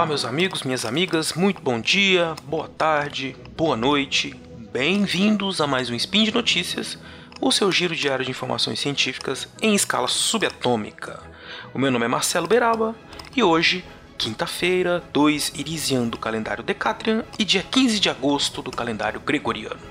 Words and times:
Olá, 0.00 0.06
meus 0.06 0.24
amigos, 0.24 0.62
minhas 0.62 0.86
amigas, 0.86 1.34
muito 1.34 1.60
bom 1.60 1.78
dia, 1.78 2.34
boa 2.44 2.66
tarde, 2.66 3.36
boa 3.54 3.76
noite, 3.76 4.34
bem-vindos 4.72 5.60
a 5.60 5.66
mais 5.66 5.90
um 5.90 5.94
Spin 5.94 6.24
de 6.24 6.32
Notícias, 6.32 6.98
o 7.38 7.52
seu 7.52 7.70
giro 7.70 7.94
diário 7.94 8.24
de 8.24 8.30
informações 8.30 8.80
científicas 8.80 9.46
em 9.60 9.74
escala 9.74 10.08
subatômica. 10.08 11.22
O 11.74 11.78
meu 11.78 11.90
nome 11.90 12.06
é 12.06 12.08
Marcelo 12.08 12.46
Beraba 12.46 12.96
e 13.36 13.42
hoje, 13.42 13.84
quinta-feira, 14.16 15.04
2 15.12 15.52
Irisian 15.56 16.08
do 16.08 16.16
calendário 16.16 16.64
Decatrian 16.64 17.22
e 17.38 17.44
dia 17.44 17.62
15 17.62 18.00
de 18.00 18.08
agosto 18.08 18.62
do 18.62 18.70
calendário 18.70 19.20
Gregoriano. 19.20 19.82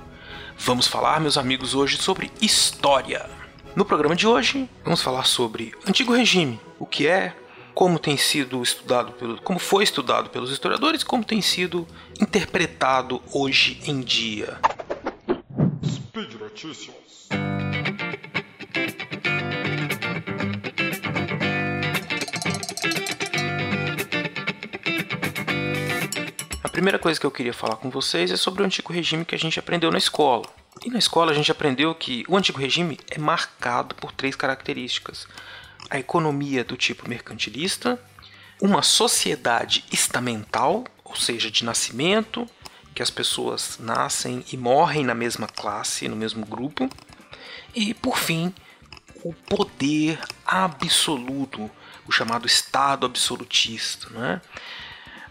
Vamos 0.57 0.87
falar, 0.87 1.21
meus 1.21 1.37
amigos, 1.37 1.75
hoje 1.75 1.97
sobre 1.97 2.31
história. 2.41 3.29
No 3.75 3.85
programa 3.85 4.15
de 4.15 4.25
hoje, 4.25 4.67
vamos 4.83 5.03
falar 5.03 5.25
sobre 5.25 5.71
antigo 5.87 6.15
regime, 6.15 6.59
o 6.79 6.85
que 6.87 7.05
é, 7.05 7.35
como 7.79 7.97
tem 7.97 8.17
sido 8.17 8.61
estudado 8.61 9.13
pelo, 9.13 9.41
como 9.41 9.57
foi 9.57 9.85
estudado 9.85 10.29
pelos 10.29 10.51
historiadores, 10.51 11.01
como 11.01 11.23
tem 11.23 11.41
sido 11.41 11.87
interpretado 12.19 13.21
hoje 13.31 13.79
em 13.87 14.01
dia. 14.01 14.59
Speed 15.85 16.33
Notícias. 16.33 17.29
A 26.61 26.67
primeira 26.67 26.99
coisa 26.99 27.17
que 27.17 27.25
eu 27.25 27.31
queria 27.31 27.53
falar 27.53 27.77
com 27.77 27.89
vocês 27.89 28.29
é 28.29 28.35
sobre 28.35 28.61
o 28.61 28.65
antigo 28.65 28.91
regime 28.91 29.23
que 29.23 29.35
a 29.35 29.39
gente 29.39 29.57
aprendeu 29.57 29.89
na 29.89 29.97
escola. 29.97 30.43
E 30.83 30.89
na 30.89 30.99
escola 30.99 31.31
a 31.31 31.33
gente 31.33 31.49
aprendeu 31.49 31.95
que 31.95 32.25
o 32.27 32.35
antigo 32.35 32.59
regime 32.59 32.99
é 33.09 33.17
marcado 33.17 33.95
por 33.95 34.11
três 34.11 34.35
características: 34.35 35.29
a 35.89 35.97
economia 35.97 36.63
do 36.63 36.77
tipo 36.77 37.09
mercantilista, 37.09 37.99
uma 38.61 38.81
sociedade 38.81 39.83
estamental, 39.91 40.83
ou 41.03 41.15
seja, 41.15 41.49
de 41.49 41.63
nascimento, 41.63 42.47
que 42.93 43.01
as 43.01 43.09
pessoas 43.09 43.77
nascem 43.79 44.43
e 44.51 44.57
morrem 44.57 45.05
na 45.05 45.15
mesma 45.15 45.47
classe, 45.47 46.07
no 46.07 46.15
mesmo 46.15 46.45
grupo, 46.45 46.89
e 47.73 47.93
por 47.93 48.17
fim, 48.17 48.53
o 49.23 49.33
poder 49.33 50.19
absoluto, 50.45 51.69
o 52.07 52.11
chamado 52.11 52.45
Estado 52.45 53.05
absolutista. 53.05 54.09
Né? 54.09 54.41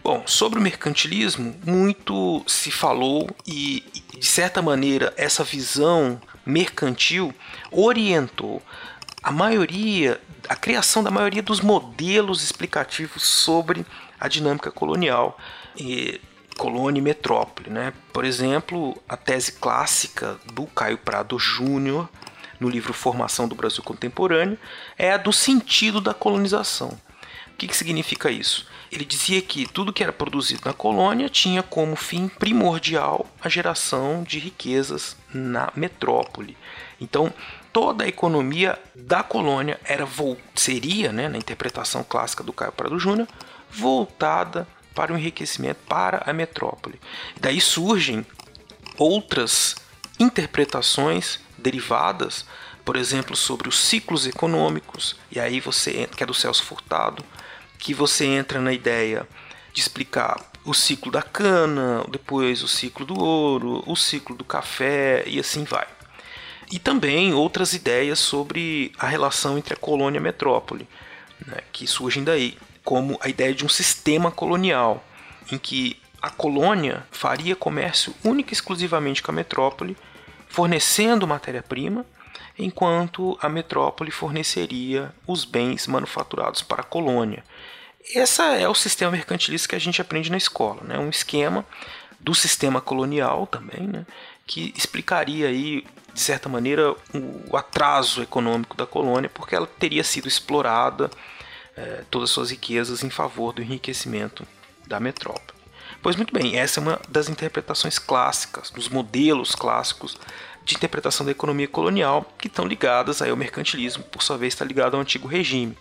Bom, 0.03 0.23
sobre 0.25 0.59
o 0.59 0.61
mercantilismo, 0.61 1.55
muito 1.65 2.43
se 2.47 2.71
falou 2.71 3.29
e, 3.45 3.83
de 4.17 4.25
certa 4.25 4.61
maneira, 4.61 5.13
essa 5.17 5.43
visão 5.43 6.19
mercantil 6.45 7.33
orientou 7.71 8.61
a 9.21 9.31
maioria, 9.31 10.19
a 10.47 10.55
criação 10.55 11.03
da 11.03 11.11
maioria 11.11 11.41
dos 11.41 11.61
modelos 11.61 12.43
explicativos 12.43 13.23
sobre 13.23 13.85
a 14.19 14.27
dinâmica 14.27 14.71
colonial, 14.71 15.37
e, 15.75 16.19
colônia 16.57 16.99
e 16.99 17.03
metrópole. 17.03 17.69
Né? 17.69 17.93
Por 18.11 18.25
exemplo, 18.25 19.01
a 19.07 19.15
tese 19.15 19.53
clássica 19.53 20.37
do 20.53 20.65
Caio 20.67 20.97
Prado 20.97 21.39
Júnior, 21.39 22.09
no 22.59 22.69
livro 22.69 22.93
Formação 22.93 23.47
do 23.47 23.55
Brasil 23.55 23.81
Contemporâneo, 23.81 24.59
é 24.97 25.13
a 25.13 25.17
do 25.17 25.31
sentido 25.31 26.01
da 26.01 26.13
colonização. 26.13 26.89
O 27.53 27.57
que, 27.57 27.67
que 27.67 27.75
significa 27.75 28.29
isso? 28.29 28.67
Ele 28.91 29.05
dizia 29.05 29.41
que 29.41 29.67
tudo 29.67 29.93
que 29.93 30.03
era 30.03 30.11
produzido 30.11 30.61
na 30.65 30.73
colônia 30.73 31.29
tinha 31.29 31.61
como 31.61 31.95
fim 31.95 32.27
primordial 32.27 33.25
a 33.41 33.47
geração 33.47 34.23
de 34.23 34.39
riquezas 34.39 35.15
na 35.33 35.71
metrópole. 35.75 36.57
Então, 36.99 37.31
toda 37.71 38.03
a 38.03 38.07
economia 38.07 38.77
da 38.95 39.23
colônia 39.23 39.79
era 39.83 40.07
seria, 40.55 41.11
né, 41.11 41.27
na 41.27 41.37
interpretação 41.37 42.03
clássica 42.03 42.43
do 42.43 42.53
Caio 42.53 42.71
Prado 42.71 42.99
Júnior, 42.99 43.27
voltada 43.71 44.67
para 44.93 45.13
o 45.13 45.17
enriquecimento 45.17 45.79
para 45.87 46.23
a 46.25 46.33
metrópole. 46.33 46.99
Daí 47.39 47.61
surgem 47.61 48.25
outras 48.97 49.75
interpretações 50.19 51.39
derivadas, 51.57 52.45
por 52.83 52.95
exemplo, 52.95 53.35
sobre 53.35 53.69
os 53.69 53.79
ciclos 53.79 54.27
econômicos, 54.27 55.15
e 55.31 55.39
aí 55.39 55.59
você 55.59 56.07
que 56.15 56.23
é 56.23 56.25
do 56.25 56.33
Celso 56.33 56.63
Furtado, 56.63 57.23
que 57.77 57.93
você 57.93 58.25
entra 58.25 58.59
na 58.59 58.73
ideia 58.73 59.27
de 59.73 59.79
explicar 59.79 60.51
o 60.65 60.73
ciclo 60.73 61.11
da 61.11 61.21
cana, 61.21 62.03
depois 62.09 62.61
o 62.61 62.67
ciclo 62.67 63.05
do 63.05 63.17
ouro, 63.17 63.83
o 63.85 63.95
ciclo 63.95 64.35
do 64.35 64.43
café 64.43 65.23
e 65.25 65.39
assim 65.39 65.63
vai. 65.63 65.87
E 66.71 66.77
também 66.77 67.33
outras 67.33 67.73
ideias 67.73 68.19
sobre 68.19 68.91
a 68.97 69.07
relação 69.07 69.57
entre 69.57 69.73
a 69.73 69.77
colônia 69.77 70.17
e 70.17 70.21
a 70.21 70.23
metrópole, 70.23 70.87
né, 71.45 71.57
que 71.71 71.87
surgem 71.87 72.23
daí, 72.23 72.57
como 72.83 73.17
a 73.21 73.27
ideia 73.27 73.53
de 73.53 73.65
um 73.65 73.69
sistema 73.69 74.31
colonial, 74.31 75.03
em 75.51 75.57
que 75.57 75.99
a 76.21 76.29
colônia 76.29 77.05
faria 77.11 77.55
comércio 77.55 78.13
única 78.23 78.51
e 78.51 78.53
exclusivamente 78.53 79.23
com 79.23 79.31
a 79.31 79.33
metrópole, 79.33 79.97
fornecendo 80.47 81.27
matéria-prima, 81.27 82.05
enquanto 82.57 83.37
a 83.41 83.47
metrópole 83.47 84.11
forneceria 84.11 85.13
os 85.25 85.45
bens 85.45 85.87
manufaturados 85.87 86.61
para 86.61 86.81
a 86.81 86.85
colônia. 86.85 87.43
Esse 88.13 88.41
é 88.41 88.67
o 88.67 88.75
sistema 88.75 89.11
mercantilista 89.11 89.69
que 89.69 89.75
a 89.75 89.79
gente 89.79 90.01
aprende 90.01 90.29
na 90.29 90.37
escola, 90.37 90.81
né? 90.83 90.97
um 90.97 91.09
esquema 91.09 91.65
do 92.19 92.35
sistema 92.35 92.81
colonial 92.81 93.47
também, 93.47 93.87
né? 93.87 94.05
Que 94.49 94.73
explicaria 94.75 95.47
aí, 95.47 95.85
de 96.11 96.19
certa 96.19 96.49
maneira, 96.49 96.95
o 97.47 97.55
atraso 97.55 98.23
econômico 98.23 98.75
da 98.75 98.87
colônia, 98.87 99.29
porque 99.29 99.55
ela 99.55 99.67
teria 99.67 100.03
sido 100.03 100.27
explorada, 100.27 101.11
eh, 101.77 102.03
todas 102.09 102.31
as 102.31 102.33
suas 102.33 102.49
riquezas, 102.49 103.03
em 103.03 103.11
favor 103.11 103.53
do 103.53 103.61
enriquecimento 103.61 104.43
da 104.87 104.99
metrópole. 104.99 105.59
Pois 106.01 106.15
muito 106.15 106.33
bem, 106.33 106.57
essa 106.57 106.79
é 106.79 106.81
uma 106.81 106.99
das 107.07 107.29
interpretações 107.29 107.99
clássicas, 107.99 108.71
dos 108.71 108.89
modelos 108.89 109.53
clássicos 109.53 110.17
de 110.65 110.75
interpretação 110.75 111.23
da 111.23 111.31
economia 111.31 111.67
colonial 111.67 112.25
que 112.39 112.47
estão 112.47 112.65
ligadas 112.65 113.21
ao 113.21 113.37
mercantilismo, 113.37 114.03
por 114.05 114.23
sua 114.23 114.35
vez 114.35 114.55
está 114.55 114.65
ligado 114.65 114.95
ao 114.95 115.01
antigo 115.01 115.27
regime. 115.27 115.77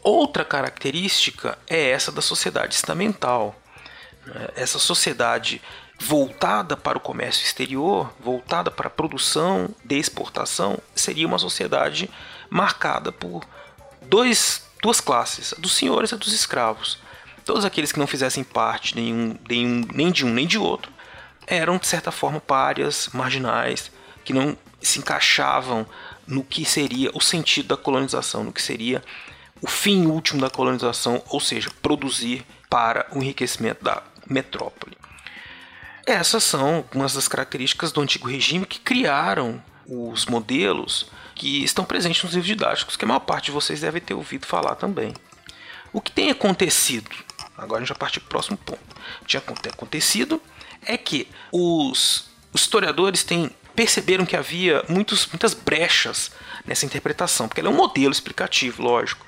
Outra 0.00 0.44
característica 0.44 1.58
é 1.68 1.90
essa 1.90 2.12
da 2.12 2.22
sociedade 2.22 2.74
estamental. 2.76 3.56
Né? 4.26 4.48
Essa 4.54 4.78
sociedade 4.78 5.60
voltada 5.98 6.76
para 6.76 6.98
o 6.98 7.00
comércio 7.00 7.44
exterior, 7.44 8.12
voltada 8.20 8.70
para 8.70 8.88
a 8.88 8.90
produção 8.90 9.70
de 9.84 9.96
exportação, 9.96 10.78
seria 10.94 11.26
uma 11.26 11.38
sociedade 11.38 12.10
marcada 12.50 13.12
por 13.12 13.44
dois, 14.02 14.64
duas 14.82 15.00
classes, 15.00 15.52
a 15.52 15.60
dos 15.60 15.74
senhores 15.74 16.10
e 16.10 16.14
a 16.14 16.18
dos 16.18 16.32
escravos. 16.32 16.98
Todos 17.44 17.64
aqueles 17.64 17.92
que 17.92 17.98
não 17.98 18.06
fizessem 18.06 18.44
parte 18.44 18.94
nenhum, 18.94 19.36
nenhum, 19.48 19.86
nem 19.92 20.12
de 20.12 20.24
um 20.24 20.30
nem 20.30 20.46
de 20.46 20.58
outro 20.58 20.92
eram, 21.46 21.76
de 21.78 21.86
certa 21.86 22.12
forma, 22.12 22.40
párias, 22.40 23.08
marginais, 23.12 23.90
que 24.24 24.32
não 24.32 24.56
se 24.80 24.98
encaixavam 24.98 25.86
no 26.26 26.44
que 26.44 26.64
seria 26.64 27.10
o 27.14 27.20
sentido 27.20 27.68
da 27.68 27.76
colonização, 27.76 28.44
no 28.44 28.52
que 28.52 28.62
seria 28.62 29.02
o 29.60 29.66
fim 29.66 30.06
último 30.06 30.40
da 30.40 30.50
colonização, 30.50 31.22
ou 31.28 31.40
seja, 31.40 31.70
produzir 31.80 32.44
para 32.68 33.06
o 33.12 33.18
enriquecimento 33.18 33.84
da 33.84 34.02
metrópole. 34.26 34.96
Essas 36.06 36.42
são 36.42 36.76
algumas 36.76 37.14
das 37.14 37.28
características 37.28 37.92
do 37.92 38.00
antigo 38.00 38.28
regime 38.28 38.66
que 38.66 38.80
criaram 38.80 39.62
os 39.86 40.26
modelos 40.26 41.06
que 41.34 41.62
estão 41.62 41.84
presentes 41.84 42.22
nos 42.22 42.32
livros 42.32 42.48
didáticos, 42.48 42.96
que 42.96 43.04
a 43.04 43.08
maior 43.08 43.20
parte 43.20 43.46
de 43.46 43.52
vocês 43.52 43.80
deve 43.80 44.00
ter 44.00 44.14
ouvido 44.14 44.46
falar 44.46 44.74
também. 44.74 45.14
O 45.92 46.00
que 46.00 46.10
tem 46.10 46.30
acontecido? 46.30 47.10
Agora 47.56 47.78
a 47.78 47.84
gente 47.84 47.90
vai 47.90 47.98
partir 47.98 48.20
para 48.20 48.26
o 48.26 48.30
próximo 48.30 48.56
ponto. 48.56 48.80
O 49.20 49.24
que 49.24 49.36
acontecido 49.36 50.42
é 50.84 50.96
que 50.96 51.28
os, 51.52 52.28
os 52.52 52.62
historiadores 52.62 53.22
têm 53.22 53.50
perceberam 53.74 54.26
que 54.26 54.36
havia 54.36 54.84
muitos, 54.88 55.26
muitas 55.28 55.54
brechas 55.54 56.30
nessa 56.66 56.84
interpretação, 56.84 57.48
porque 57.48 57.60
ela 57.60 57.70
é 57.70 57.72
um 57.72 57.76
modelo 57.76 58.12
explicativo, 58.12 58.82
lógico. 58.82 59.24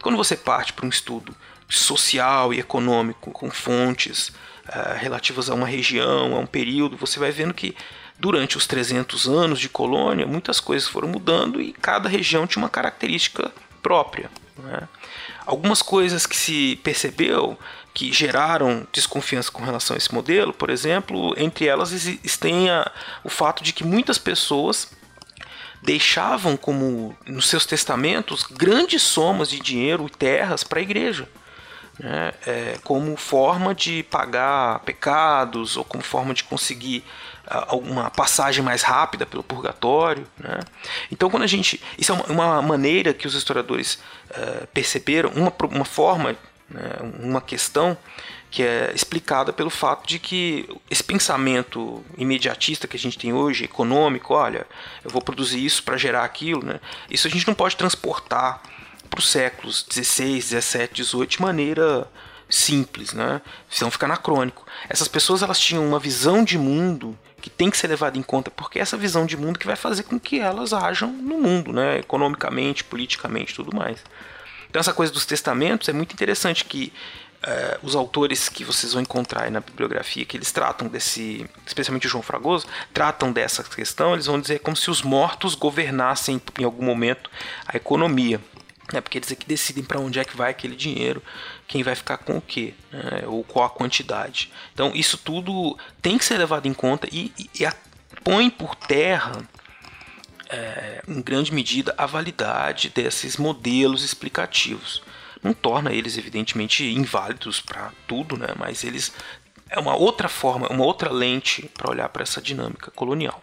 Quando 0.00 0.16
você 0.16 0.36
parte 0.36 0.72
para 0.72 0.86
um 0.86 0.88
estudo 0.88 1.34
social 1.68 2.54
e 2.54 2.60
econômico 2.60 3.32
com 3.32 3.50
fontes 3.50 4.32
uh, 4.68 4.98
relativas 4.98 5.48
a 5.50 5.54
uma 5.54 5.66
região, 5.66 6.36
a 6.36 6.38
um 6.38 6.46
período, 6.46 6.96
você 6.96 7.18
vai 7.18 7.30
vendo 7.30 7.54
que 7.54 7.74
durante 8.18 8.56
os 8.56 8.66
300 8.66 9.28
anos 9.28 9.60
de 9.60 9.68
colônia, 9.68 10.26
muitas 10.26 10.60
coisas 10.60 10.88
foram 10.88 11.08
mudando 11.08 11.60
e 11.60 11.72
cada 11.72 12.08
região 12.08 12.46
tinha 12.46 12.62
uma 12.62 12.68
característica 12.68 13.52
própria. 13.82 14.30
Né? 14.58 14.88
Algumas 15.46 15.82
coisas 15.82 16.26
que 16.26 16.36
se 16.36 16.78
percebeu 16.82 17.58
que 17.94 18.12
geraram 18.12 18.86
desconfiança 18.92 19.50
com 19.50 19.64
relação 19.64 19.94
a 19.94 19.98
esse 19.98 20.12
modelo, 20.12 20.52
por 20.52 20.70
exemplo, 20.70 21.34
entre 21.36 21.66
elas 21.66 21.90
tem 22.38 22.68
o 23.24 23.28
fato 23.28 23.62
de 23.62 23.72
que 23.72 23.82
muitas 23.82 24.18
pessoas 24.18 24.92
deixavam 25.82 26.56
como 26.56 27.16
nos 27.26 27.48
seus 27.48 27.64
testamentos 27.64 28.42
grandes 28.44 29.02
somas 29.02 29.48
de 29.48 29.58
dinheiro 29.58 30.06
e 30.06 30.10
terras 30.10 30.62
para 30.62 30.80
a 30.80 30.82
igreja. 30.82 31.28
Né, 31.98 32.32
é, 32.46 32.78
como 32.84 33.16
forma 33.16 33.74
de 33.74 34.04
pagar 34.04 34.78
pecados 34.80 35.76
ou 35.76 35.84
como 35.84 36.02
forma 36.02 36.32
de 36.32 36.44
conseguir 36.44 37.04
uh, 37.48 37.76
uma 37.76 38.08
passagem 38.08 38.62
mais 38.62 38.82
rápida 38.82 39.26
pelo 39.26 39.42
purgatório. 39.42 40.24
Né? 40.38 40.60
Então, 41.10 41.28
quando 41.28 41.42
a 41.42 41.46
gente. 41.48 41.82
Isso 41.98 42.12
é 42.12 42.14
uma, 42.14 42.26
uma 42.26 42.62
maneira 42.62 43.12
que 43.12 43.26
os 43.26 43.34
historiadores 43.34 43.98
uh, 44.30 44.66
perceberam, 44.68 45.30
uma, 45.30 45.52
uma 45.72 45.84
forma 45.84 46.36
né, 46.70 46.82
uma 47.20 47.40
questão 47.40 47.96
que 48.50 48.62
é 48.62 48.92
explicada 48.94 49.52
pelo 49.52 49.70
fato 49.70 50.06
de 50.06 50.18
que 50.18 50.68
esse 50.90 51.04
pensamento 51.04 52.02
imediatista 52.16 52.86
que 52.86 52.96
a 52.96 52.98
gente 52.98 53.18
tem 53.18 53.32
hoje, 53.32 53.64
econômico, 53.64 54.34
olha, 54.34 54.66
eu 55.04 55.10
vou 55.10 55.20
produzir 55.20 55.64
isso 55.64 55.82
para 55.82 55.96
gerar 55.98 56.24
aquilo, 56.24 56.64
né, 56.64 56.80
isso 57.10 57.26
a 57.26 57.30
gente 57.30 57.46
não 57.46 57.54
pode 57.54 57.76
transportar 57.76 58.62
para 59.08 59.18
os 59.18 59.28
séculos 59.30 59.84
16, 59.88 60.50
17, 60.50 60.94
18 60.94 61.30
de 61.30 61.42
maneira 61.42 62.08
simples, 62.48 63.12
né? 63.12 63.40
Senão 63.68 63.90
fica 63.90 64.06
anacrônico. 64.06 64.66
Essas 64.88 65.08
pessoas 65.08 65.42
elas 65.42 65.58
tinham 65.58 65.86
uma 65.86 65.98
visão 65.98 66.42
de 66.42 66.56
mundo 66.56 67.18
que 67.40 67.50
tem 67.50 67.70
que 67.70 67.76
ser 67.76 67.86
levada 67.88 68.18
em 68.18 68.22
conta, 68.22 68.50
porque 68.50 68.78
é 68.78 68.82
essa 68.82 68.96
visão 68.96 69.24
de 69.24 69.36
mundo 69.36 69.58
que 69.58 69.66
vai 69.66 69.76
fazer 69.76 70.02
com 70.02 70.18
que 70.18 70.40
elas 70.40 70.72
ajam 70.72 71.12
no 71.12 71.38
mundo, 71.38 71.72
né? 71.72 71.98
Economicamente, 71.98 72.84
politicamente, 72.84 73.54
tudo 73.54 73.76
mais. 73.76 74.02
Então 74.68 74.80
essa 74.80 74.92
coisa 74.92 75.12
dos 75.12 75.24
testamentos 75.24 75.88
é 75.88 75.92
muito 75.92 76.12
interessante 76.12 76.64
que 76.64 76.92
uh, 77.42 77.78
os 77.86 77.94
autores 77.94 78.48
que 78.48 78.64
vocês 78.64 78.92
vão 78.92 79.02
encontrar 79.02 79.50
na 79.50 79.60
bibliografia, 79.60 80.24
que 80.24 80.36
eles 80.36 80.52
tratam 80.52 80.88
desse, 80.88 81.48
especialmente 81.66 82.06
o 82.06 82.10
João 82.10 82.22
Fragoso, 82.22 82.66
tratam 82.92 83.32
dessa 83.32 83.62
questão, 83.62 84.12
eles 84.12 84.26
vão 84.26 84.40
dizer 84.40 84.60
como 84.60 84.76
se 84.76 84.90
os 84.90 85.02
mortos 85.02 85.54
governassem 85.54 86.40
em 86.58 86.64
algum 86.64 86.84
momento 86.84 87.30
a 87.66 87.76
economia. 87.76 88.40
Né, 88.92 89.02
porque 89.02 89.18
eles 89.18 89.30
é 89.30 89.34
que 89.34 89.46
decidem 89.46 89.84
para 89.84 90.00
onde 90.00 90.18
é 90.18 90.24
que 90.24 90.34
vai 90.34 90.50
aquele 90.50 90.74
dinheiro, 90.74 91.22
quem 91.66 91.82
vai 91.82 91.94
ficar 91.94 92.16
com 92.16 92.38
o 92.38 92.40
quê, 92.40 92.72
né, 92.90 93.24
ou 93.26 93.44
qual 93.44 93.66
a 93.66 93.70
quantidade. 93.70 94.50
Então 94.72 94.92
isso 94.94 95.18
tudo 95.18 95.78
tem 96.00 96.16
que 96.16 96.24
ser 96.24 96.38
levado 96.38 96.66
em 96.66 96.72
conta 96.72 97.06
e, 97.12 97.30
e, 97.38 97.50
e 97.60 97.66
a, 97.66 97.74
põe 98.24 98.48
por 98.48 98.74
terra 98.74 99.32
é, 100.48 101.02
em 101.06 101.20
grande 101.20 101.52
medida, 101.52 101.94
a 101.96 102.06
validade 102.06 102.88
desses 102.88 103.36
modelos 103.36 104.02
explicativos. 104.02 105.02
Não 105.42 105.52
torna 105.52 105.92
eles, 105.92 106.18
evidentemente, 106.18 106.84
inválidos 106.84 107.60
para 107.60 107.92
tudo, 108.06 108.36
né? 108.36 108.48
mas 108.56 108.82
eles 108.82 109.12
é 109.70 109.78
uma 109.78 109.94
outra 109.94 110.28
forma, 110.28 110.66
uma 110.68 110.84
outra 110.84 111.12
lente 111.12 111.68
para 111.74 111.90
olhar 111.90 112.08
para 112.08 112.22
essa 112.22 112.40
dinâmica 112.40 112.90
colonial. 112.90 113.40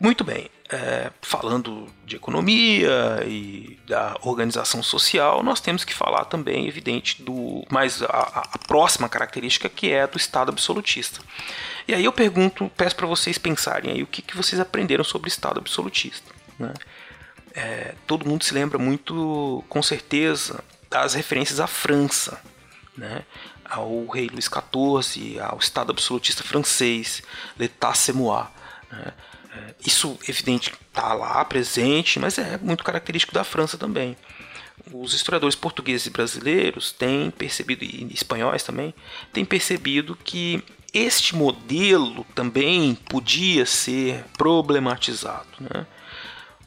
Muito 0.00 0.24
bem, 0.24 0.50
é, 0.70 1.10
falando 1.22 1.88
de 2.04 2.16
economia 2.16 3.22
e 3.26 3.78
da 3.86 4.16
organização 4.22 4.82
social, 4.82 5.42
nós 5.42 5.60
temos 5.60 5.84
que 5.84 5.94
falar 5.94 6.24
também, 6.24 6.66
evidente, 6.66 7.22
do 7.22 7.64
mais 7.70 8.02
a, 8.02 8.42
a 8.52 8.58
próxima 8.58 9.08
característica 9.08 9.68
que 9.68 9.92
é 9.92 10.06
do 10.06 10.16
Estado 10.16 10.50
absolutista. 10.50 11.20
E 11.86 11.94
aí 11.94 12.04
eu 12.04 12.12
pergunto, 12.12 12.70
peço 12.76 12.96
para 12.96 13.06
vocês 13.06 13.38
pensarem 13.38 13.92
aí 13.92 14.02
o 14.02 14.06
que, 14.06 14.22
que 14.22 14.36
vocês 14.36 14.60
aprenderam 14.60 15.04
sobre 15.04 15.28
o 15.28 15.32
Estado 15.32 15.60
absolutista. 15.60 16.34
Né? 16.58 16.72
É, 17.54 17.94
todo 18.06 18.28
mundo 18.28 18.42
se 18.42 18.52
lembra 18.52 18.78
muito, 18.78 19.62
com 19.68 19.82
certeza, 19.82 20.64
das 20.90 21.14
referências 21.14 21.60
à 21.60 21.66
França, 21.66 22.40
né? 22.96 23.22
ao 23.64 24.06
rei 24.06 24.28
Luís 24.28 24.46
XIV, 24.46 25.40
ao 25.40 25.58
Estado 25.58 25.92
absolutista 25.92 26.42
francês, 26.42 27.22
l'État 27.58 28.12
moi. 28.12 28.46
Né? 28.90 29.12
Isso, 29.86 30.18
evidente, 30.28 30.72
está 30.88 31.12
lá 31.12 31.44
presente, 31.44 32.18
mas 32.18 32.38
é 32.38 32.58
muito 32.58 32.82
característico 32.82 33.34
da 33.34 33.44
França 33.44 33.76
também. 33.76 34.16
Os 34.92 35.14
historiadores 35.14 35.54
portugueses 35.54 36.06
e 36.06 36.10
brasileiros 36.10 36.90
têm 36.92 37.30
percebido, 37.30 37.84
e 37.84 38.08
espanhóis 38.12 38.62
também, 38.62 38.94
têm 39.32 39.44
percebido 39.44 40.16
que 40.16 40.62
este 40.92 41.34
modelo 41.34 42.24
também 42.34 42.94
podia 42.94 43.66
ser 43.66 44.24
problematizado. 44.36 45.46
Né? 45.60 45.86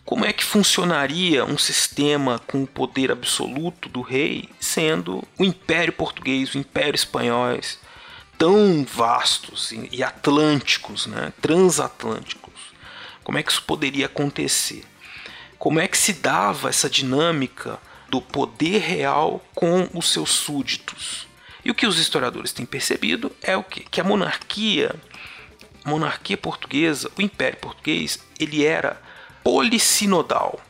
Como 0.05 0.25
é 0.25 0.31
que 0.31 0.43
funcionaria 0.43 1.45
um 1.45 1.57
sistema 1.57 2.39
com 2.39 2.63
o 2.63 2.67
poder 2.67 3.11
absoluto 3.11 3.89
do 3.89 4.01
rei, 4.01 4.49
sendo 4.59 5.23
o 5.37 5.43
Império 5.43 5.93
Português, 5.93 6.53
o 6.53 6.57
Império 6.57 6.95
Espanhol 6.95 7.59
tão 8.37 8.85
vastos 8.85 9.73
e 9.91 10.03
atlânticos, 10.03 11.07
né? 11.07 11.33
transatlânticos? 11.41 12.46
Como 13.27 13.37
é 13.37 13.43
que 13.43 13.51
isso 13.51 13.63
poderia 13.63 14.05
acontecer? 14.05 14.85
Como 15.59 15.81
é 15.81 15.87
que 15.89 15.97
se 15.97 16.13
dava 16.13 16.69
essa 16.69 16.89
dinâmica 16.89 17.77
do 18.07 18.21
poder 18.21 18.77
real 18.79 19.45
com 19.53 19.85
os 19.93 20.13
seus 20.13 20.29
súditos? 20.29 21.27
E 21.65 21.69
o 21.69 21.75
que 21.75 21.85
os 21.85 21.99
historiadores 21.99 22.53
têm 22.53 22.65
percebido 22.65 23.29
é 23.41 23.57
o 23.57 23.65
que? 23.65 23.81
Que 23.81 23.99
a 23.99 24.03
monarquia, 24.05 24.95
a 25.83 25.89
monarquia 25.89 26.37
portuguesa, 26.37 27.11
o 27.17 27.21
Império 27.21 27.59
Português, 27.59 28.17
ele 28.39 28.63
era 28.63 29.01
polissinodal. 29.43 30.61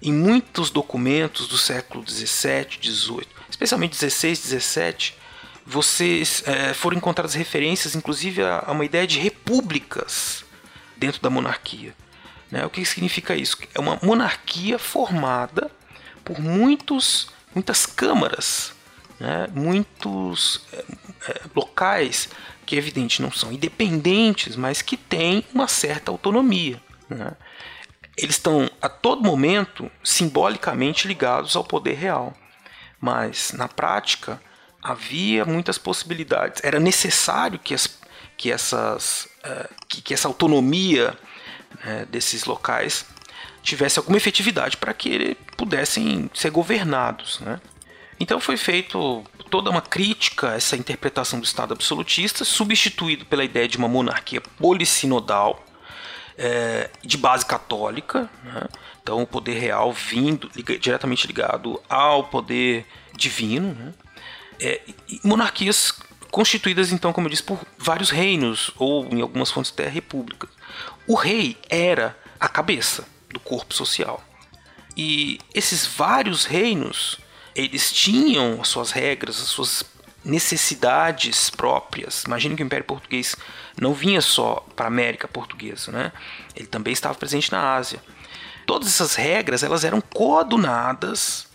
Em 0.00 0.12
muitos 0.12 0.70
documentos 0.70 1.48
do 1.48 1.58
século 1.58 2.04
17, 2.04 2.78
18, 2.78 3.28
especialmente 3.50 3.98
16, 3.98 4.42
17, 4.42 5.18
vocês 5.66 6.44
é, 6.46 6.72
foram 6.74 6.96
encontradas 6.96 7.34
referências, 7.34 7.96
inclusive, 7.96 8.44
a, 8.44 8.62
a, 8.68 8.70
uma 8.70 8.84
ideia 8.84 9.04
de 9.04 9.18
repúblicas 9.18 10.46
dentro 10.98 11.20
da 11.22 11.30
monarquia. 11.30 11.94
Né? 12.50 12.64
O 12.64 12.70
que 12.70 12.84
significa 12.84 13.34
isso? 13.34 13.56
É 13.74 13.80
uma 13.80 13.98
monarquia 14.02 14.78
formada 14.78 15.70
por 16.24 16.40
muitos, 16.40 17.28
muitas 17.54 17.86
câmaras 17.86 18.76
né, 19.18 19.48
muitos 19.52 20.62
é, 20.72 20.84
locais 21.54 22.28
que, 22.64 22.76
evidente, 22.76 23.22
não 23.22 23.32
são 23.32 23.52
independentes, 23.52 24.56
mas 24.56 24.82
que 24.82 24.96
têm 24.96 25.44
uma 25.52 25.66
certa 25.66 26.10
autonomia. 26.10 26.80
Né? 27.08 27.32
Eles 28.16 28.36
estão 28.36 28.70
a 28.80 28.88
todo 28.88 29.22
momento 29.22 29.90
simbolicamente 30.04 31.08
ligados 31.08 31.56
ao 31.56 31.64
poder 31.64 31.94
real, 31.94 32.34
mas 33.00 33.52
na 33.52 33.68
prática 33.68 34.40
havia 34.82 35.44
muitas 35.44 35.78
possibilidades. 35.78 36.62
Era 36.62 36.78
necessário 36.78 37.58
que, 37.58 37.74
as, 37.74 37.97
que, 38.38 38.52
essas, 38.52 39.28
uh, 39.44 39.68
que, 39.88 40.14
essa 40.14 40.28
autonomia 40.28 41.18
né, 41.84 42.06
desses 42.08 42.44
locais 42.44 43.04
tivesse 43.62 43.98
alguma 43.98 44.16
efetividade 44.16 44.76
para 44.76 44.94
que 44.94 45.36
pudessem 45.56 46.30
ser 46.32 46.50
governados. 46.50 47.40
Né? 47.40 47.60
Então 48.18 48.40
foi 48.40 48.56
feito 48.56 49.24
toda 49.50 49.68
uma 49.68 49.82
crítica 49.82 50.52
a 50.52 50.54
essa 50.54 50.76
interpretação 50.76 51.40
do 51.40 51.44
Estado 51.44 51.74
absolutista, 51.74 52.44
substituído 52.44 53.26
pela 53.26 53.44
ideia 53.44 53.66
de 53.66 53.76
uma 53.76 53.88
monarquia 53.88 54.40
polissinodal, 54.40 55.64
é, 56.38 56.88
de 57.02 57.16
base 57.18 57.44
católica, 57.44 58.30
né? 58.44 58.68
então 59.02 59.20
o 59.20 59.26
poder 59.26 59.58
real 59.58 59.92
vindo 59.92 60.48
diretamente 60.78 61.26
ligado 61.26 61.82
ao 61.88 62.24
poder 62.24 62.86
divino, 63.16 63.74
né? 63.74 63.92
é, 64.60 64.80
monarquias 65.24 65.92
constituídas 66.30 66.92
então, 66.92 67.12
como 67.12 67.26
eu 67.26 67.30
disse, 67.30 67.42
por 67.42 67.58
vários 67.78 68.10
reinos 68.10 68.70
ou 68.76 69.06
em 69.06 69.20
algumas 69.20 69.50
fontes 69.50 69.72
até 69.72 69.88
repúblicas. 69.88 70.50
O 71.06 71.14
rei 71.14 71.56
era 71.68 72.16
a 72.38 72.48
cabeça 72.48 73.06
do 73.30 73.40
corpo 73.40 73.74
social 73.74 74.22
e 74.96 75.38
esses 75.54 75.86
vários 75.86 76.44
reinos 76.44 77.18
eles 77.54 77.92
tinham 77.92 78.60
as 78.60 78.68
suas 78.68 78.90
regras, 78.90 79.40
as 79.40 79.48
suas 79.48 79.84
necessidades 80.24 81.50
próprias. 81.50 82.24
Imagine 82.24 82.54
que 82.54 82.62
o 82.62 82.66
Império 82.66 82.84
Português 82.84 83.34
não 83.80 83.94
vinha 83.94 84.20
só 84.20 84.66
para 84.76 84.86
a 84.86 84.88
América 84.88 85.26
Portuguesa, 85.26 85.90
né? 85.90 86.12
Ele 86.54 86.66
também 86.66 86.92
estava 86.92 87.14
presente 87.14 87.50
na 87.50 87.74
Ásia. 87.74 88.00
Todas 88.66 88.88
essas 88.88 89.14
regras 89.14 89.62
elas 89.62 89.84
eram 89.84 90.00
coadunadas, 90.00 91.48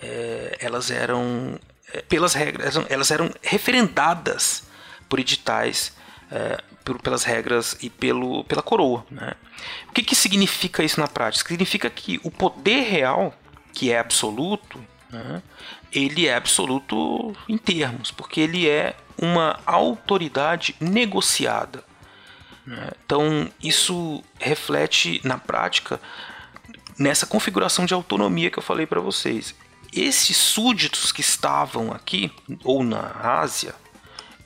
é, 0.00 0.56
elas 0.60 0.90
eram 0.90 1.58
pelas 2.08 2.34
regras, 2.34 2.74
elas 2.88 3.10
eram 3.10 3.30
referendadas 3.42 4.64
por 5.08 5.18
editais, 5.18 5.92
é, 6.30 6.62
pelas 7.02 7.24
regras 7.24 7.76
e 7.80 7.90
pelo, 7.90 8.44
pela 8.44 8.62
coroa. 8.62 9.04
Né? 9.10 9.34
O 9.88 9.92
que, 9.92 10.02
que 10.02 10.14
significa 10.14 10.82
isso 10.82 11.00
na 11.00 11.08
prática? 11.08 11.48
Significa 11.48 11.90
que 11.90 12.20
o 12.22 12.30
poder 12.30 12.82
real, 12.82 13.34
que 13.72 13.90
é 13.90 13.98
absoluto, 13.98 14.82
né, 15.10 15.42
ele 15.92 16.26
é 16.26 16.34
absoluto 16.34 17.36
em 17.48 17.58
termos, 17.58 18.10
porque 18.10 18.40
ele 18.40 18.68
é 18.68 18.94
uma 19.18 19.58
autoridade 19.66 20.74
negociada. 20.80 21.84
Né? 22.64 22.90
Então, 23.04 23.50
isso 23.62 24.22
reflete 24.38 25.20
na 25.24 25.36
prática 25.36 26.00
nessa 26.98 27.26
configuração 27.26 27.84
de 27.86 27.94
autonomia 27.94 28.50
que 28.50 28.58
eu 28.58 28.62
falei 28.62 28.86
para 28.86 29.00
vocês. 29.00 29.54
Esses 29.92 30.36
súditos 30.36 31.10
que 31.10 31.20
estavam 31.20 31.92
aqui, 31.92 32.32
ou 32.62 32.84
na 32.84 33.10
Ásia, 33.40 33.74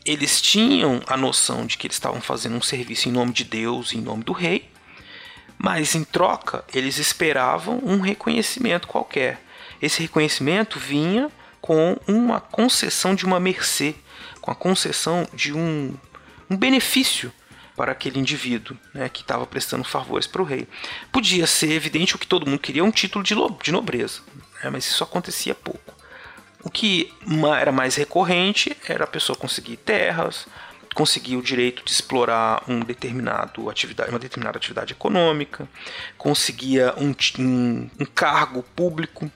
eles 0.04 0.40
tinham 0.40 1.02
a 1.06 1.16
noção 1.16 1.66
de 1.66 1.76
que 1.76 1.86
eles 1.86 1.96
estavam 1.96 2.20
fazendo 2.20 2.56
um 2.56 2.62
serviço 2.62 3.08
em 3.08 3.12
nome 3.12 3.32
de 3.32 3.44
Deus, 3.44 3.92
em 3.92 4.00
nome 4.00 4.24
do 4.24 4.32
rei, 4.32 4.70
mas 5.58 5.94
em 5.94 6.04
troca 6.04 6.64
eles 6.72 6.98
esperavam 6.98 7.80
um 7.82 8.00
reconhecimento 8.00 8.88
qualquer. 8.88 9.42
Esse 9.80 10.02
reconhecimento 10.02 10.78
vinha 10.78 11.30
com 11.60 11.96
uma 12.06 12.40
concessão 12.40 13.14
de 13.14 13.24
uma 13.24 13.40
mercê, 13.40 13.94
com 14.40 14.50
a 14.50 14.54
concessão 14.54 15.26
de 15.32 15.52
um, 15.52 15.94
um 16.50 16.56
benefício 16.56 17.32
para 17.76 17.92
aquele 17.92 18.18
indivíduo 18.18 18.76
né, 18.92 19.08
que 19.08 19.22
estava 19.22 19.46
prestando 19.46 19.84
favores 19.84 20.26
para 20.26 20.42
o 20.42 20.44
rei. 20.44 20.68
Podia 21.12 21.46
ser 21.46 21.72
evidente 21.72 22.14
o 22.14 22.18
que 22.18 22.26
todo 22.26 22.46
mundo 22.46 22.58
queria, 22.58 22.84
um 22.84 22.90
título 22.90 23.24
de, 23.24 23.34
de 23.62 23.72
nobreza, 23.72 24.20
né, 24.62 24.70
mas 24.70 24.86
isso 24.86 25.02
acontecia 25.02 25.54
pouco. 25.54 25.94
O 26.62 26.70
que 26.70 27.12
era 27.60 27.70
mais 27.70 27.94
recorrente 27.96 28.74
era 28.88 29.04
a 29.04 29.06
pessoa 29.06 29.36
conseguir 29.36 29.76
terras, 29.76 30.46
conseguir 30.94 31.36
o 31.36 31.42
direito 31.42 31.84
de 31.84 31.90
explorar 31.90 32.62
um 32.68 32.80
determinado 32.80 33.68
atividade, 33.68 34.10
uma 34.10 34.18
determinada 34.18 34.56
atividade 34.56 34.92
econômica, 34.92 35.68
conseguia 36.16 36.94
um, 36.96 37.14
um, 37.38 37.90
um 38.00 38.06
cargo 38.06 38.62
público, 38.74 39.30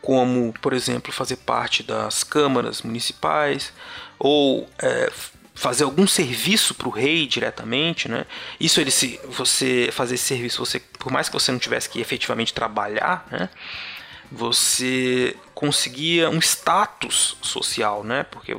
como, 0.00 0.52
por 0.60 0.72
exemplo, 0.72 1.12
fazer 1.12 1.36
parte 1.36 1.82
das 1.84 2.24
câmaras 2.24 2.82
municipais, 2.82 3.72
ou 4.18 4.68
é, 4.80 5.12
fazer 5.54 5.84
algum 5.84 6.06
serviço 6.06 6.74
para 6.74 6.88
o 6.88 6.90
rei 6.90 7.26
diretamente, 7.26 8.08
né? 8.08 8.26
Isso 8.58 8.80
ele 8.80 8.90
se 8.90 9.20
você 9.28 9.90
fazer 9.92 10.14
esse 10.14 10.24
serviço, 10.24 10.64
você 10.64 10.80
por 10.80 11.12
mais 11.12 11.28
que 11.28 11.34
você 11.34 11.52
não 11.52 11.58
tivesse 11.58 11.88
que 11.88 12.00
efetivamente 12.00 12.54
trabalhar, 12.54 13.26
né? 13.30 13.48
Você 14.30 15.36
conseguia 15.54 16.30
um 16.30 16.38
status 16.38 17.36
social, 17.42 18.02
né? 18.02 18.24
Porque 18.24 18.56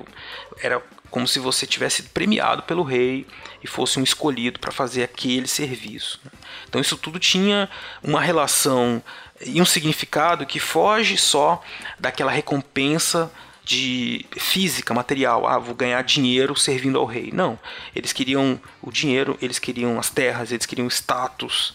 era 0.61 0.81
como 1.09 1.27
se 1.27 1.37
você 1.37 1.67
tivesse 1.67 2.03
premiado 2.03 2.63
pelo 2.63 2.81
rei 2.81 3.27
e 3.63 3.67
fosse 3.67 3.99
um 3.99 4.03
escolhido 4.03 4.59
para 4.59 4.71
fazer 4.71 5.03
aquele 5.03 5.47
serviço. 5.47 6.19
Né? 6.25 6.31
Então 6.67 6.81
isso 6.81 6.97
tudo 6.97 7.19
tinha 7.19 7.69
uma 8.01 8.19
relação 8.19 9.01
e 9.45 9.61
um 9.61 9.65
significado 9.65 10.45
que 10.45 10.59
foge 10.59 11.15
só 11.17 11.61
daquela 11.99 12.31
recompensa 12.31 13.31
de 13.63 14.25
física, 14.37 14.93
material. 14.93 15.47
Ah, 15.47 15.57
vou 15.57 15.75
ganhar 15.75 16.01
dinheiro 16.03 16.55
servindo 16.55 16.99
ao 16.99 17.05
rei. 17.05 17.31
Não, 17.33 17.57
eles 17.95 18.11
queriam 18.11 18.59
o 18.81 18.91
dinheiro, 18.91 19.37
eles 19.41 19.59
queriam 19.59 19.99
as 19.99 20.09
terras, 20.09 20.51
eles 20.51 20.65
queriam 20.65 20.87
status. 20.87 21.73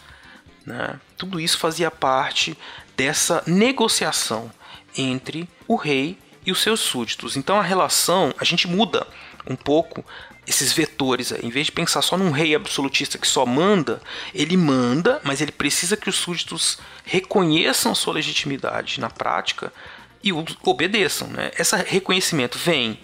Né? 0.66 1.00
Tudo 1.16 1.40
isso 1.40 1.58
fazia 1.58 1.90
parte 1.90 2.56
dessa 2.96 3.42
negociação 3.46 4.50
entre 4.96 5.48
o 5.66 5.76
rei 5.76 6.18
e 6.44 6.52
os 6.52 6.60
seus 6.60 6.80
súditos. 6.80 7.36
Então 7.36 7.58
a 7.58 7.62
relação, 7.62 8.34
a 8.38 8.44
gente 8.44 8.68
muda 8.68 9.06
um 9.48 9.56
pouco 9.56 10.04
esses 10.46 10.72
vetores. 10.72 11.30
Em 11.30 11.50
vez 11.50 11.66
de 11.66 11.72
pensar 11.72 12.02
só 12.02 12.16
num 12.16 12.30
rei 12.30 12.54
absolutista 12.54 13.18
que 13.18 13.26
só 13.26 13.46
manda, 13.46 14.00
ele 14.34 14.56
manda, 14.56 15.20
mas 15.22 15.40
ele 15.40 15.52
precisa 15.52 15.96
que 15.96 16.08
os 16.08 16.16
súditos 16.16 16.78
reconheçam 17.04 17.94
sua 17.94 18.14
legitimidade 18.14 19.00
na 19.00 19.10
prática 19.10 19.72
e 20.22 20.32
obedeçam. 20.64 21.28
Né? 21.28 21.50
Esse 21.58 21.76
reconhecimento 21.76 22.58
vem 22.58 22.98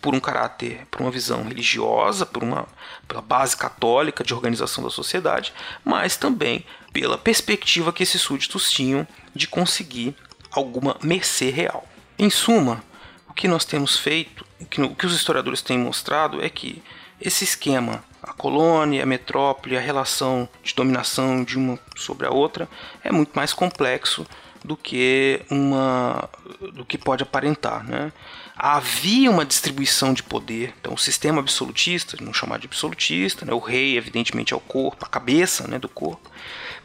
por 0.00 0.14
um 0.14 0.20
caráter, 0.20 0.86
por 0.90 1.00
uma 1.00 1.10
visão 1.10 1.42
religiosa, 1.44 2.24
por 2.24 2.42
uma 2.42 2.66
pela 3.08 3.22
base 3.22 3.56
católica 3.56 4.22
de 4.22 4.34
organização 4.34 4.82
da 4.82 4.90
sociedade, 4.90 5.52
mas 5.84 6.16
também 6.16 6.64
pela 6.92 7.16
perspectiva 7.18 7.92
que 7.92 8.02
esses 8.02 8.20
súditos 8.20 8.70
tinham 8.70 9.06
de 9.34 9.46
conseguir 9.46 10.14
alguma 10.50 10.96
mercê 11.02 11.50
real. 11.50 11.86
Em 12.18 12.30
suma, 12.30 12.82
o 13.28 13.34
que 13.34 13.48
nós 13.48 13.64
temos 13.64 13.98
feito 13.98 14.46
o 14.60 14.94
que 14.94 15.06
os 15.06 15.14
historiadores 15.14 15.60
têm 15.60 15.78
mostrado 15.78 16.42
é 16.42 16.48
que 16.48 16.82
esse 17.20 17.44
esquema, 17.44 18.04
a 18.22 18.32
colônia, 18.32 19.02
a 19.02 19.06
metrópole, 19.06 19.76
a 19.76 19.80
relação 19.80 20.48
de 20.62 20.74
dominação 20.74 21.44
de 21.44 21.56
uma 21.56 21.78
sobre 21.94 22.26
a 22.26 22.30
outra, 22.30 22.68
é 23.02 23.10
muito 23.12 23.32
mais 23.34 23.52
complexo 23.52 24.26
do 24.64 24.76
que 24.76 25.40
uma 25.48 26.28
do 26.74 26.84
que 26.84 26.98
pode 26.98 27.22
aparentar, 27.22 27.84
né? 27.86 28.12
Havia 28.56 29.30
uma 29.30 29.44
distribuição 29.44 30.14
de 30.14 30.22
poder, 30.22 30.74
então 30.80 30.94
o 30.94 30.98
sistema 30.98 31.40
absolutista, 31.40 32.16
não 32.20 32.32
chamar 32.32 32.58
de 32.58 32.66
absolutista, 32.66 33.44
né? 33.44 33.52
o 33.52 33.58
rei 33.58 33.98
evidentemente 33.98 34.54
é 34.54 34.56
o 34.56 34.60
corpo, 34.60 35.04
a 35.04 35.08
cabeça 35.08 35.68
né, 35.68 35.78
do 35.78 35.90
corpo, 35.90 36.30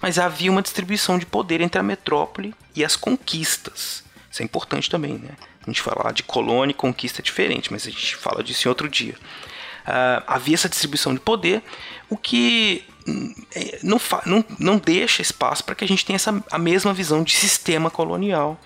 mas 0.01 0.19
havia 0.19 0.51
uma 0.51 0.61
distribuição 0.61 1.17
de 1.17 1.25
poder 1.25 1.61
entre 1.61 1.79
a 1.79 1.83
metrópole 1.83 2.53
e 2.75 2.83
as 2.83 2.97
conquistas. 2.97 4.03
Isso 4.29 4.41
é 4.41 4.45
importante 4.45 4.89
também, 4.89 5.13
né? 5.13 5.31
A 5.65 5.69
gente 5.69 5.81
falar 5.81 6.11
de 6.11 6.23
colônia 6.23 6.71
e 6.71 6.75
conquista 6.75 7.21
é 7.21 7.23
diferente, 7.23 7.71
mas 7.71 7.87
a 7.87 7.89
gente 7.89 8.15
fala 8.15 8.43
disso 8.43 8.67
em 8.67 8.69
outro 8.69 8.89
dia. 8.89 9.15
Uh, 9.81 10.23
havia 10.27 10.55
essa 10.55 10.69
distribuição 10.69 11.13
de 11.13 11.19
poder, 11.19 11.63
o 12.09 12.17
que 12.17 12.83
hum, 13.07 13.33
é, 13.55 13.79
não, 13.83 13.99
não, 14.25 14.45
não 14.59 14.77
deixa 14.77 15.21
espaço 15.21 15.63
para 15.63 15.75
que 15.75 15.83
a 15.83 15.87
gente 15.87 16.05
tenha 16.05 16.15
essa, 16.15 16.43
a 16.51 16.57
mesma 16.57 16.93
visão 16.93 17.23
de 17.23 17.33
sistema 17.33 17.89
colonial 17.89 18.59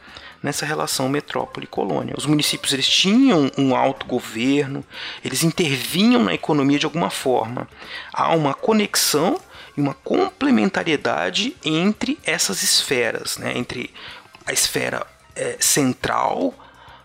nessa 0.45 0.65
relação 0.65 1.10
metrópole-colônia. 1.10 2.13
Os 2.15 2.27
municípios 2.27 2.72
eles 2.72 2.88
tinham 2.88 3.50
um 3.57 3.75
autogoverno, 3.75 4.86
eles 5.24 5.43
intervinham 5.43 6.24
na 6.24 6.36
economia 6.36 6.77
de 6.77 6.86
alguma 6.86 7.10
forma. 7.10 7.67
Há 8.13 8.36
uma 8.36 8.53
conexão 8.53 9.39
e 9.75 9.81
uma 9.81 9.95
complementariedade 9.95 11.55
entre 11.65 12.19
essas 12.24 12.62
esferas, 12.62 13.38
né? 13.38 13.57
entre 13.57 13.91
a 14.45 14.53
esfera 14.53 15.05
é, 15.36 15.57
central 15.60 16.53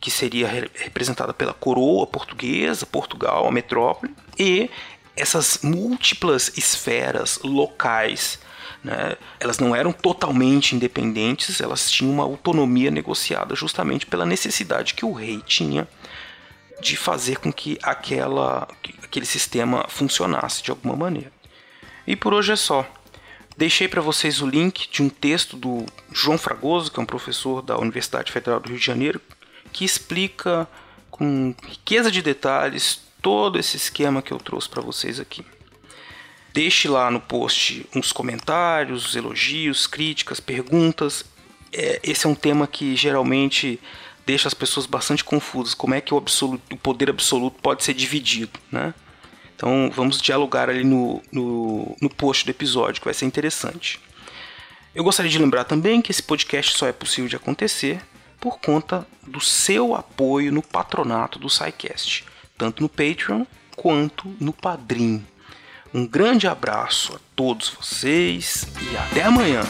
que 0.01 0.11
seria 0.11 0.49
representada 0.75 1.35
pela 1.35 1.53
coroa 1.53 2.07
portuguesa, 2.07 2.87
Portugal, 2.87 3.47
a 3.47 3.53
metrópole, 3.53 4.15
e 4.39 4.71
essas 5.15 5.59
múltiplas 5.63 6.53
esferas 6.57 7.39
locais. 7.45 8.39
Né, 8.83 9.17
elas 9.39 9.59
não 9.59 9.77
eram 9.77 9.93
totalmente 9.93 10.75
independentes, 10.75 11.61
elas 11.61 11.91
tinham 11.91 12.15
uma 12.15 12.25
autonomia 12.25 12.91
negociada 12.91 13.55
justamente 13.55 14.07
pela 14.07 14.25
necessidade 14.25 14.95
que 14.95 15.05
o 15.05 15.13
rei 15.13 15.43
tinha 15.45 15.87
de 16.81 16.97
fazer 16.97 17.39
com 17.39 17.53
que 17.53 17.79
aquela, 17.83 18.67
que 18.83 18.95
aquele 19.03 19.27
sistema 19.27 19.85
funcionasse 19.89 20.63
de 20.63 20.71
alguma 20.71 20.97
maneira. 20.97 21.31
E 22.07 22.17
por 22.17 22.33
hoje 22.33 22.53
é 22.53 22.57
só. 22.57 22.91
Deixei 23.55 23.87
para 23.87 24.01
vocês 24.01 24.41
o 24.41 24.47
link 24.47 24.89
de 24.91 25.03
um 25.03 25.11
texto 25.11 25.55
do 25.59 25.85
João 26.11 26.39
Fragoso, 26.39 26.91
que 26.91 26.99
é 26.99 27.03
um 27.03 27.07
professor 27.07 27.61
da 27.61 27.77
Universidade 27.77 28.33
Federal 28.33 28.59
do 28.59 28.71
Rio 28.71 28.79
de 28.79 28.87
Janeiro, 28.87 29.21
que 29.73 29.85
explica 29.85 30.69
com 31.11 31.55
riqueza 31.67 32.11
de 32.11 32.23
detalhes 32.23 33.01
todo 33.21 33.59
esse 33.59 33.77
esquema 33.77 34.23
que 34.23 34.33
eu 34.33 34.39
trouxe 34.39 34.69
para 34.69 34.83
vocês 34.83 35.21
aqui. 35.21 35.45
Deixe 36.53 36.89
lá 36.89 37.11
no 37.11 37.21
post 37.21 37.87
uns 37.95 38.13
comentários, 38.13 39.15
elogios, 39.15 39.87
críticas, 39.87 40.41
perguntas. 40.41 41.25
É, 41.73 42.01
esse 42.03 42.27
é 42.27 42.29
um 42.29 42.35
tema 42.35 42.67
que 42.67 42.97
geralmente 42.97 43.79
deixa 44.27 44.49
as 44.49 44.55
pessoas 44.55 44.87
bastante 44.87 45.23
confusas. 45.23 45.75
Como 45.75 45.95
é 45.95 46.01
que 46.01 46.13
o, 46.13 46.17
absoluto, 46.17 46.75
o 46.75 46.77
poder 46.77 47.11
absoluto 47.11 47.61
pode 47.61 47.85
ser 47.85 47.95
dividido, 47.95 48.59
né? 48.71 48.95
Então 49.55 49.91
vamos 49.95 50.21
dialogar 50.21 50.71
ali 50.71 50.85
no, 50.85 51.23
no, 51.31 51.97
no 52.01 52.09
post 52.09 52.45
do 52.47 52.51
episódio, 52.51 53.01
que 53.01 53.05
vai 53.05 53.15
ser 53.15 53.27
interessante. 53.27 54.01
Eu 54.95 55.05
gostaria 55.05 55.31
de 55.31 55.39
lembrar 55.39 55.65
também 55.65 56.03
que 56.03 56.11
esse 56.11 56.23
podcast 56.23 56.77
só 56.77 56.89
é 56.89 56.93
possível 56.93 57.29
de 57.29 57.37
acontecer 57.37 58.01
por 58.41 58.59
conta 58.59 59.07
do 59.23 59.41
seu 59.41 59.95
apoio 59.95 60.51
no 60.51 60.63
patronato 60.63 61.39
do 61.39 61.51
SciCast, 61.51 62.25
tanto 62.57 62.83
no 62.83 62.89
Patreon 62.89 63.45
quanto 63.77 64.35
no 64.41 64.53
Padrim. 64.53 65.25
Um 65.93 66.07
grande 66.07 66.47
abraço 66.47 67.17
a 67.17 67.21
todos 67.37 67.69
vocês 67.69 68.67
e 68.91 68.97
até 68.97 69.23
amanhã! 69.23 69.63